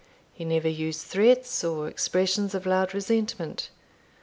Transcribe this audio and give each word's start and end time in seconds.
He 0.33 0.43
never 0.45 0.67
used 0.67 1.05
threats, 1.05 1.63
or 1.63 1.87
expressions 1.87 2.55
of 2.55 2.65
loud 2.65 2.95
resentment. 2.95 3.69